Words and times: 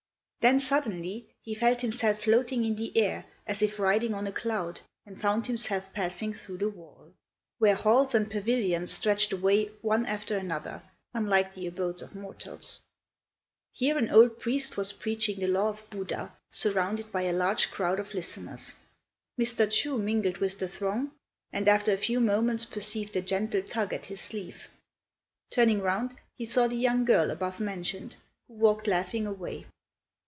Then, 0.41 0.59
suddenly, 0.59 1.27
he 1.43 1.53
felt 1.53 1.81
himself 1.81 2.23
floating 2.23 2.65
in 2.65 2.75
the 2.75 2.97
air, 2.97 3.25
as 3.45 3.61
if 3.61 3.77
riding 3.77 4.15
on 4.15 4.25
a 4.25 4.31
cloud, 4.31 4.81
and 5.05 5.21
found 5.21 5.45
himself 5.45 5.93
passing 5.93 6.33
through 6.33 6.57
the 6.57 6.69
wall, 6.69 7.13
where 7.59 7.75
halls 7.75 8.15
and 8.15 8.27
pavilions 8.27 8.89
stretched 8.89 9.31
away 9.33 9.65
one 9.83 10.03
after 10.07 10.35
another, 10.35 10.81
unlike 11.13 11.53
the 11.53 11.67
abodes 11.67 12.01
of 12.01 12.15
mortals. 12.15 12.79
Here 13.71 13.99
an 13.99 14.09
old 14.09 14.39
priest 14.39 14.77
was 14.77 14.93
preaching 14.93 15.39
the 15.39 15.45
Law 15.47 15.69
of 15.69 15.87
Buddha, 15.91 16.35
surrounded 16.49 17.11
by 17.11 17.21
a 17.21 17.33
large 17.33 17.69
crowd 17.69 17.99
of 17.99 18.15
listeners. 18.15 18.73
Mr. 19.39 19.71
Chu 19.71 19.99
mingled 19.99 20.37
with 20.39 20.57
the 20.57 20.67
throng, 20.67 21.11
and 21.53 21.67
after 21.67 21.91
a 21.91 21.97
few 21.97 22.19
moments 22.19 22.65
perceived 22.65 23.15
a 23.15 23.21
gentle 23.21 23.61
tug 23.61 23.93
at 23.93 24.07
his 24.07 24.19
sleeve. 24.19 24.69
Turning 25.51 25.81
round, 25.81 26.15
he 26.35 26.47
saw 26.47 26.65
the 26.67 26.75
young 26.77 27.05
girl 27.05 27.29
above 27.29 27.59
mentioned, 27.59 28.15
who 28.47 28.55
walked 28.55 28.87
laughing 28.87 29.27
away. 29.27 29.67